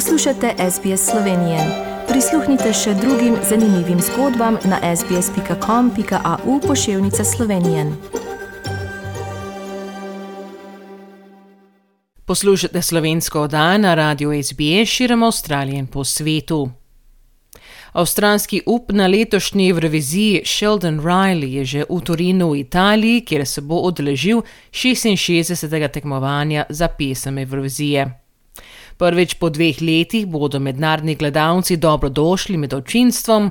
Poslušate 0.00 0.54
SBS 0.70 1.10
Slovenije. 1.10 1.58
Prisluhnite 2.08 2.72
še 2.72 2.94
drugim 2.94 3.34
zanimivim 3.48 3.98
zgodbam 4.00 4.56
na 4.64 4.96
sbsp.com.au 4.96 6.60
pošiljka 6.60 7.24
Slovenije. 7.24 7.84
Poslušate 12.24 12.82
slovensko 12.82 13.42
oddajo 13.42 13.78
na 13.78 13.94
radiju 13.94 14.42
SBS 14.42 14.88
širom 14.88 15.22
Avstralije 15.22 15.78
in 15.78 15.86
po 15.86 16.04
svetu. 16.04 16.70
Avstralski 17.92 18.62
up 18.66 18.92
na 18.92 19.06
letošnji 19.06 19.72
reviziji 19.72 20.42
Sheldon 20.46 21.00
Riley 21.00 21.52
je 21.58 21.64
že 21.64 21.84
v 21.90 22.00
Torinu 22.00 22.50
v 22.50 22.60
Italiji, 22.60 23.20
kjer 23.20 23.46
se 23.46 23.60
bo 23.60 23.74
odeležil 23.74 24.40
66. 24.72 25.88
tekmovanja 25.92 26.64
za 26.68 26.88
pesem 26.88 27.38
Evrovizije. 27.38 28.19
Prvič 29.00 29.38
po 29.40 29.48
dveh 29.48 29.80
letih 29.80 30.26
bodo 30.28 30.58
mednarodni 30.60 31.14
gledalci 31.16 31.78
dobrodošli 31.80 32.58
med 32.60 32.74
občinstvom, 32.76 33.50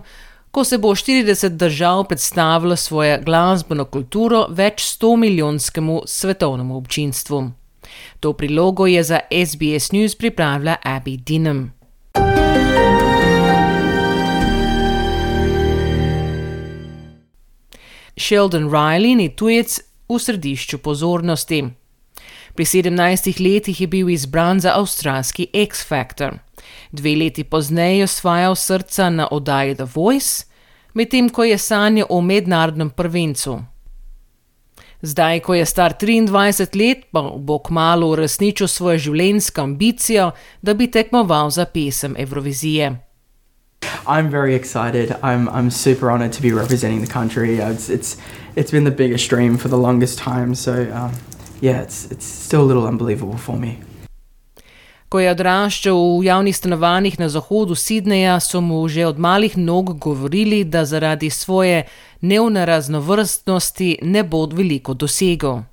ko 0.52 0.64
se 0.64 0.78
bo 0.78 0.92
40 0.94 1.58
držav 1.58 2.04
predstavilo 2.06 2.76
svojo 2.76 3.16
glasbeno 3.26 3.86
kulturo 3.86 4.44
več 4.50 4.84
100 5.02 5.16
milijonskemu 5.18 6.02
svetovnemu 6.06 6.78
občinstvu. 6.78 7.42
To 8.20 8.34
prilogo 8.34 8.86
je 8.86 9.04
za 9.04 9.20
SBS 9.32 9.92
News 9.92 10.16
pripravila 10.16 10.76
Abby 10.86 11.18
Dinham. 11.18 11.74
Sheldon 18.18 18.70
Riley 18.70 19.16
ni 19.16 19.30
tujec 19.36 19.80
v 20.10 20.20
središču 20.20 20.78
pozornosti. 20.78 21.64
Pri 22.60 22.66
17 22.66 23.40
letih 23.40 23.82
je 23.82 23.88
bil 23.88 24.10
izbran 24.10 24.60
za 24.60 24.74
avstralski 24.76 25.48
X 25.54 25.88
Factor. 25.88 26.34
Dve 26.92 27.16
leti 27.16 27.44
pozneje 27.44 27.98
je 27.98 28.04
osvajal 28.04 28.56
srca 28.56 29.10
na 29.10 29.28
oddaji 29.32 29.76
The 29.76 29.86
Voice, 29.96 30.46
medtem 30.94 31.30
ko 31.30 31.44
je 31.44 31.58
sanjal 31.58 32.08
o 32.10 32.22
mednarodnem 32.22 32.90
prvencu. 32.90 33.62
Zdaj, 35.02 35.40
ko 35.40 35.54
je 35.54 35.66
star 35.66 35.94
23 36.02 36.76
let, 36.76 37.06
pa 37.12 37.22
bo 37.22 37.60
kmalo 37.60 38.08
uresničil 38.08 38.68
svojo 38.68 38.98
življenjsko 38.98 39.62
ambicijo, 39.62 40.32
da 40.62 40.74
bi 40.74 40.92
tekmoval 40.92 41.50
za 41.50 41.66
pesem 41.66 42.16
Evrovizije. 42.18 42.92
I'm 44.06 44.30
very 44.30 44.54
excited. 44.56 45.16
I'm, 45.24 45.48
I'm 45.48 45.72
super 45.72 46.12
honored 46.12 46.34
to 46.34 46.42
be 46.42 46.52
representing 46.52 47.06
the 47.06 47.14
country. 47.14 47.62
Uh, 47.62 47.72
it's, 47.72 47.90
it's, 47.90 48.18
it's 48.56 48.72
been 48.72 48.84
the 48.84 48.98
biggest 49.04 49.30
dream 49.30 49.58
for 49.58 49.70
the 49.70 49.78
longest 49.78 50.20
time. 50.20 50.56
So, 50.56 50.74
um, 50.92 51.12
yeah, 51.62 51.82
it's, 51.84 52.12
it's 52.12 52.26
still 52.26 52.62
a 52.62 52.68
little 52.68 52.88
unbelievable 52.88 53.38
for 53.38 53.60
me. 53.60 53.78
Ko 55.10 55.20
je 55.20 55.32
odraščal 55.32 55.98
v 56.20 56.26
javnih 56.28 56.54
stanovanjih 56.54 57.16
na 57.20 57.30
zahodu 57.30 57.74
Sydneja, 57.76 58.40
so 58.40 58.62
mu 58.62 58.88
že 58.88 59.08
od 59.08 59.18
malih 59.18 59.58
nog 59.58 59.98
govorili, 59.98 60.64
da 60.64 60.86
zaradi 60.86 61.30
svoje 61.30 61.84
neune 62.22 62.66
raznovrstnosti 62.66 63.98
ne 64.02 64.24
bo 64.24 64.46
veliko 64.46 64.94
dosegel. 64.94 65.64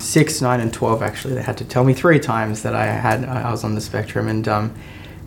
Six, 0.00 0.42
nine, 0.42 0.60
and 0.60 0.72
twelve, 0.72 1.00
actually, 1.00 1.34
they 1.34 1.44
had 1.44 1.56
to 1.56 1.64
tell 1.64 1.84
me 1.84 1.94
three 1.94 2.18
times 2.18 2.62
that 2.62 2.74
I 2.74 2.86
had 2.86 3.24
I 3.24 3.50
was 3.50 3.64
on 3.64 3.74
the 3.74 3.80
spectrum, 3.80 4.28
and 4.28 4.48
um, 4.48 4.70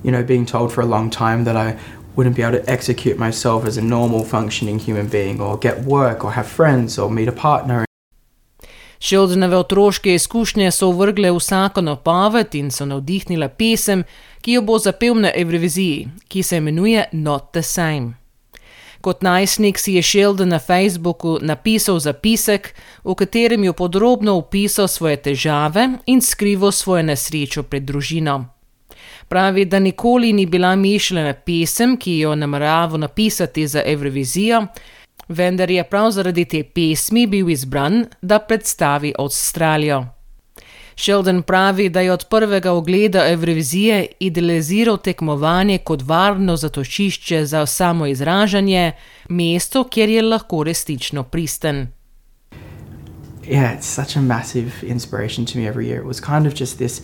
you 0.03 0.11
know, 0.11 0.21
being 0.21 0.45
told 0.45 0.71
for 0.71 0.83
a 0.83 0.85
long 0.85 1.09
time 1.09 1.45
that 1.45 1.55
I 1.55 1.79
wouldn't 2.15 2.35
be 2.35 2.43
able 2.43 2.59
to 2.59 2.69
execute 2.69 3.17
myself 3.17 3.65
as 3.65 3.77
a 3.77 3.81
normal 3.81 4.23
functioning 4.23 4.77
human 4.77 5.07
being, 5.07 5.41
or 5.41 5.57
get 5.57 5.83
work, 5.85 6.23
or 6.23 6.31
have 6.31 6.47
friends, 6.47 6.99
or 6.99 7.09
meet 7.09 7.27
a 7.27 7.31
partner. 7.31 7.84
Sheldonove 9.05 9.57
otroške 9.57 10.13
izkušnje 10.15 10.71
so 10.71 10.89
vrgle 10.91 11.31
vsako 11.31 11.81
napoved 11.81 12.55
in 12.55 12.71
so 12.71 12.85
navdihnile 12.85 13.49
pesem, 13.49 14.03
ki 14.41 14.51
jo 14.51 14.61
bo 14.61 14.79
zapel 14.79 15.19
na 15.21 15.31
Evroviziji, 15.35 16.07
ki 16.27 16.43
se 16.43 16.57
imenuje 16.57 17.03
Not 17.11 17.51
the 17.53 17.61
Same. 17.61 18.13
Kot 19.01 19.21
najstnik 19.21 19.77
si 19.79 19.93
je 19.93 20.01
Sheldon 20.01 20.49
na 20.49 20.59
Facebooku 20.59 21.37
napisal 21.41 21.99
zapisek, 21.99 22.73
v 23.03 23.15
katerem 23.15 23.63
je 23.63 23.73
podrobno 23.73 24.37
opisal 24.37 24.87
svoje 24.87 25.17
težave 25.17 25.89
in 26.05 26.21
skrival 26.21 26.71
svojo 26.71 27.03
nesrečo 27.03 27.63
pred 27.63 27.83
družino. 27.83 28.45
Pravi, 29.27 29.65
da 29.65 29.79
nikoli 29.79 30.33
ni 30.33 30.45
bila 30.45 30.75
mišljena 30.75 31.33
pesem, 31.33 31.97
ki 31.97 32.17
jo 32.19 32.35
namerava 32.35 32.97
napisati 32.97 33.67
za 33.67 33.83
Evrovizijo, 33.85 34.65
vendar 35.27 35.71
je 35.71 35.83
prav 35.83 36.11
zaradi 36.11 36.45
te 36.45 36.63
pesmi 36.63 37.27
bil 37.27 37.49
izbran, 37.49 38.05
da 38.21 38.39
predstavi 38.39 39.13
Avstralijo. 39.19 40.05
Sheldon 40.97 41.41
pravi, 41.41 41.89
da 41.89 42.01
je 42.01 42.11
od 42.11 42.25
prvega 42.29 42.71
ogleda 42.71 43.27
Evrovizije 43.27 44.05
idealiziral 44.19 44.97
tekmovanje 44.97 45.77
kot 45.77 46.01
varno 46.01 46.55
zatočišče 46.57 47.45
za 47.45 47.65
samo 47.65 48.05
izražanje, 48.05 48.91
mesto, 49.29 49.83
kjer 49.83 50.09
je 50.09 50.21
lahko 50.21 50.63
resnično 50.63 51.23
pristen. 51.23 51.87
Yeah, 53.47 53.77
it's 53.77 53.85
such 53.85 54.17
a 54.17 54.21
massive 54.21 54.71
inspiration 54.83 55.45
to 55.45 55.57
me 55.59 55.67
every 55.67 55.85
year. 55.85 55.99
It 55.99 56.07
was 56.07 56.19
kind 56.19 56.47
of 56.47 56.53
just 56.59 56.77
this 56.77 57.01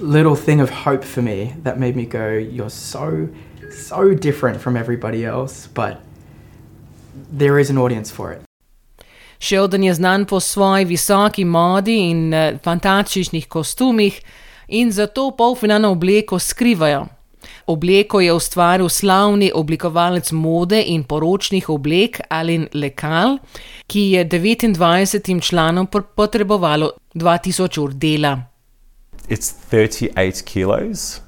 little 0.00 0.36
thing 0.36 0.60
of 0.60 0.70
hope 0.70 1.04
for 1.04 1.22
me 1.22 1.54
that 1.62 1.78
made 1.78 1.96
me 1.96 2.04
go, 2.04 2.28
You're 2.52 2.70
so, 2.70 3.28
so 3.70 4.14
different 4.14 4.60
from 4.60 4.76
everybody 4.76 5.24
else, 5.24 5.68
but 5.74 6.00
there 7.38 7.60
is 7.60 7.70
an 7.70 7.78
audience 7.78 8.14
for 8.14 8.32
it. 8.32 8.42
Sheldon 9.40 9.82
je 9.82 9.94
znan 9.94 10.24
po 10.24 10.40
svoji 10.40 10.84
visoki 10.84 11.44
modi 11.44 12.10
in 12.10 12.34
uh, 12.34 12.58
fantastičnih 12.62 13.48
kostumih, 13.48 14.20
in 14.68 14.92
zato 14.92 15.30
polfinalno 15.30 15.90
obleko 15.90 16.38
skrivajo. 16.38 17.06
Obleko 17.66 18.20
je 18.20 18.32
ustvaril 18.32 18.88
slavni 18.88 19.50
oblikovalec 19.54 20.32
mode 20.32 20.82
in 20.86 21.04
poročnih 21.04 21.68
oblek 21.70 22.20
Alin 22.30 22.68
Lekal, 22.74 23.38
ki 23.86 24.00
je 24.00 24.24
29 24.24 25.42
članom 25.48 25.86
potrebovalo 26.16 26.90
2000 27.14 27.80
ur 27.82 27.92
dela. 27.92 28.38
It's 29.28 29.54
38 29.70 30.42
kilos, 30.44 31.20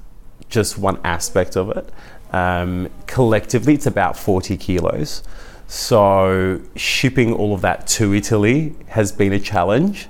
just 0.55 0.77
one 0.81 0.97
aspect 1.03 1.55
of 1.55 1.69
it. 1.77 1.91
Um, 2.33 2.87
collectively, 3.15 3.73
it's 3.73 3.87
about 3.87 4.17
40 4.17 4.57
kilos. 4.57 5.23
So, 5.67 6.59
shipping 6.75 7.33
all 7.33 7.53
of 7.53 7.61
that 7.61 7.87
to 7.97 8.13
Italy 8.13 8.73
has 8.87 9.17
been 9.17 9.33
a 9.33 9.39
challenge. 9.39 10.07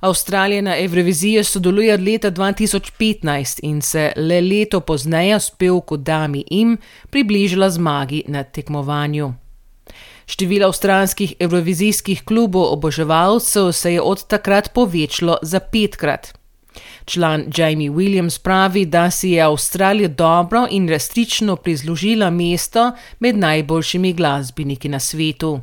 Avstralija 0.00 0.62
na 0.62 0.76
Evroviziji 0.76 1.44
sodeluje 1.44 1.94
od 1.94 2.00
leta 2.00 2.30
2015 2.30 3.60
in 3.62 3.82
se 3.82 4.12
le 4.16 4.40
leto 4.40 4.80
pozneje 4.80 5.40
s 5.40 5.50
pevko 5.50 5.96
Dami 5.96 6.44
Im 6.50 6.76
približala 7.10 7.70
zmagi 7.70 8.24
na 8.26 8.42
tekmovanju. 8.42 9.32
Število 10.26 10.66
avstralskih 10.66 11.34
evrovizijskih 11.38 12.22
klubov 12.24 12.72
oboževalcev 12.72 13.72
se 13.72 13.92
je 13.92 14.00
od 14.00 14.26
takrat 14.26 14.72
povečalo 14.74 15.38
za 15.42 15.60
petkrat. 15.60 16.41
Član 17.04 17.44
Jamie 17.56 17.90
Williams 17.90 18.38
pravi, 18.38 18.84
da 18.84 19.10
si 19.10 19.30
je 19.30 19.42
Avstralija 19.42 20.08
dobro 20.08 20.66
in 20.70 20.88
resnično 20.88 21.56
prizložila 21.56 22.30
mesto 22.30 22.92
med 23.18 23.36
najboljšimi 23.36 24.12
glasbeniki 24.12 24.88
na 24.88 25.00
svetu. 25.00 25.60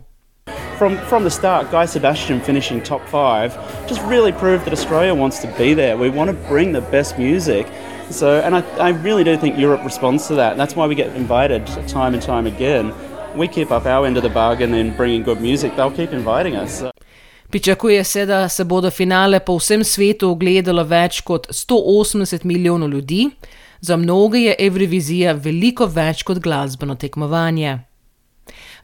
From, 0.77 0.97
from 1.09 1.23
the 1.23 1.29
start, 1.29 1.71
Guy 1.71 1.87
Sebastian 1.87 2.39
finishing 2.39 2.83
top 2.83 3.01
five 3.11 3.51
just 3.89 4.01
really 4.09 4.31
proved 4.31 4.63
that 4.63 4.73
Australia 4.73 5.13
wants 5.13 5.41
to 5.41 5.47
be 5.57 5.75
there. 5.75 5.97
We 5.97 6.09
want 6.09 6.31
to 6.31 6.37
bring 6.49 6.73
the 6.73 6.91
best 6.91 7.17
music. 7.17 7.65
So, 8.09 8.39
and 8.39 8.55
I, 8.55 8.61
I 8.79 8.89
really 8.89 9.23
do 9.23 9.37
think 9.37 9.57
Europe 9.57 9.83
responds 9.83 10.27
to 10.27 10.35
that. 10.35 10.57
That's 10.57 10.75
why 10.75 10.87
we 10.87 10.95
get 10.95 11.15
invited 11.15 11.67
time 11.87 12.13
and 12.13 12.23
time 12.23 12.47
again. 12.47 12.93
We 13.35 13.47
keep 13.47 13.71
up 13.71 13.85
our 13.85 14.05
end 14.05 14.17
of 14.17 14.23
the 14.23 14.29
bargain 14.29 14.73
in 14.73 14.95
bringing 14.95 15.23
good 15.23 15.41
music, 15.41 15.75
they'll 15.75 15.91
keep 15.91 16.11
inviting 16.11 16.55
us. 16.55 16.79
So. 16.79 16.91
Pričakuje 17.49 18.03
se, 18.03 18.25
da 18.25 18.49
se 18.49 18.63
bodo 18.63 18.91
finale 18.91 19.39
po 19.39 19.55
vsem 19.57 19.83
svetu 19.83 20.29
ogledalo 20.29 20.83
več 20.83 21.21
kot 21.21 21.47
180 21.49 22.45
milijonov 22.45 22.89
ljudi, 22.89 23.29
za 23.81 23.97
mnoge 23.97 24.39
je 24.39 24.55
Evrovizija 24.59 25.31
veliko 25.33 25.85
več 25.85 26.23
kot 26.23 26.39
glasbeno 26.39 26.95
tekmovanje. 26.95 27.79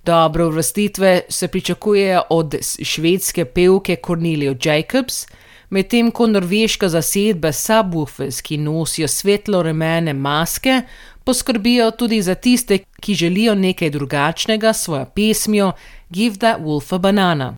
Dobre 0.05 0.45
uvrstitve 0.45 1.21
se 1.29 1.47
pričakujejo 1.47 2.21
od 2.29 2.55
švedske 2.81 3.45
pevke 3.45 3.97
Cornelia 4.05 4.55
Jacobs, 4.63 5.27
medtem 5.69 6.11
ko 6.11 6.27
norveška 6.27 6.89
zasedba 6.89 7.51
Subwoofers, 7.51 8.41
ki 8.41 8.57
nosijo 8.57 9.07
svetlo 9.07 9.61
remene 9.61 10.13
maske, 10.13 10.81
poskrbijo 11.23 11.91
tudi 11.91 12.21
za 12.21 12.35
tiste, 12.35 12.79
ki 13.01 13.13
želijo 13.13 13.55
nekaj 13.55 13.89
drugačnega 13.89 14.73
s 14.73 14.83
svojo 14.83 15.05
pesmijo 15.05 15.71
Give 16.09 16.35
that 16.35 16.61
wolf 16.61 16.95
a 16.95 16.97
banana. 16.97 17.55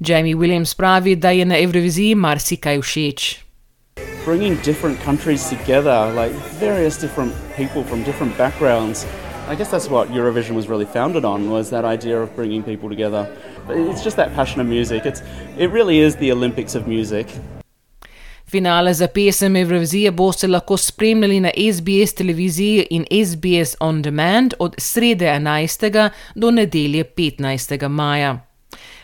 Jamie 0.00 0.34
Williams 0.34 0.74
pravi, 0.74 1.16
da 1.16 1.30
je 1.30 1.44
na 1.44 1.58
Evroviziji 1.58 2.14
marsikaj 2.14 2.80
všeč. 2.80 3.36
Bringing 4.24 4.58
different 4.64 5.04
countries 5.04 5.48
together, 5.48 6.12
like 6.22 6.34
various 6.60 7.00
different 7.00 7.32
people 7.56 7.82
from 7.82 8.04
different 8.04 8.38
backgrounds. 8.38 9.06
I 9.50 9.56
guess 9.56 9.70
that's 9.70 9.90
what 9.90 10.08
Eurovision 10.08 10.56
was 10.56 10.68
really 10.68 10.86
founded 10.92 11.24
on, 11.24 11.50
was 11.50 11.70
that 11.70 11.84
idea 11.84 12.22
of 12.22 12.28
bringing 12.36 12.62
people 12.62 12.88
together. 12.88 13.26
It's 13.68 14.04
just 14.04 14.16
that 14.16 14.34
passion 14.34 14.60
of 14.60 14.66
music. 14.66 15.06
It's, 15.06 15.22
it 15.58 15.72
really 15.72 15.98
is 15.98 16.16
the 16.16 16.32
Olympics 16.32 16.74
of 16.74 16.86
music. 16.86 17.26
Finale 18.46 18.94
za 18.94 19.06
pesem 19.06 19.56
Evrovizije 19.56 20.10
boste 20.10 20.46
lahko 20.46 20.76
spremljali 20.76 21.40
na 21.40 21.50
SBS 21.72 22.14
televiziji 22.14 22.86
in 22.90 23.04
SBS 23.26 23.76
On 23.80 24.02
Demand 24.02 24.54
od 24.58 24.74
srede 24.78 25.26
11. 25.26 26.10
do 26.34 26.50
nedelje 26.50 27.04
15. 27.04 27.88
maja. 27.88 28.47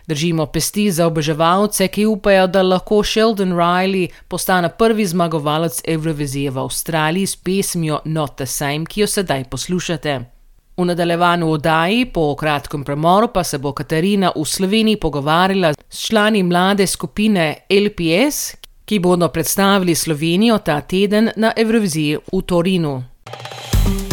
Držimo 0.06 0.47
pesti 0.47 0.91
za 0.91 1.06
oboževalce, 1.06 1.89
ki 1.89 2.06
upajo, 2.06 2.47
da 2.47 2.62
lahko 2.62 3.03
Sheldon 3.03 3.53
Riley 3.53 4.09
postane 4.29 4.69
prvi 4.79 5.06
zmagovalec 5.06 5.81
Evrovizije 5.89 6.51
v 6.51 6.59
Avstraliji 6.59 7.27
s 7.27 7.37
pesmijo 7.37 8.01
Not 8.05 8.37
the 8.37 8.47
Same, 8.47 8.85
ki 8.87 9.01
jo 9.01 9.06
sedaj 9.06 9.45
poslušate. 9.45 10.21
V 10.77 10.85
nadaljevanju 10.85 11.51
oddaji, 11.51 12.05
po 12.05 12.35
kratkem 12.37 12.85
premoru, 12.85 13.29
pa 13.35 13.45
se 13.45 13.59
bo 13.59 13.73
Katarina 13.73 14.33
v 14.37 14.45
Sloveniji 14.45 14.97
pogovarjala 14.97 15.73
s 15.89 16.06
člani 16.06 16.43
mlade 16.43 16.87
skupine 16.87 17.55
LPS, 17.71 18.56
ki 18.85 18.99
bodo 18.99 19.29
predstavili 19.29 19.95
Slovenijo 19.95 20.59
ta 20.59 20.81
teden 20.81 21.31
na 21.37 21.53
Evroviziji 21.56 22.19
v 22.33 22.43
Torinu. 22.43 23.03